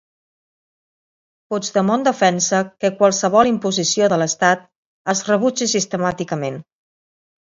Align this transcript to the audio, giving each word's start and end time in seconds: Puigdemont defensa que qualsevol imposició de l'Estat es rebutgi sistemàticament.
Puigdemont 1.53 2.05
defensa 2.07 2.61
que 2.85 2.91
qualsevol 3.01 3.51
imposició 3.51 4.09
de 4.13 4.19
l'Estat 4.21 4.65
es 5.15 5.23
rebutgi 5.29 5.71
sistemàticament. 5.77 6.61